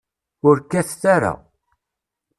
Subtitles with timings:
[0.47, 1.33] Ur kkatet ara.